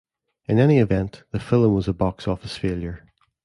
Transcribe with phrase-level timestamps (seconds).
[0.47, 3.05] In any event, the film was a box office failure.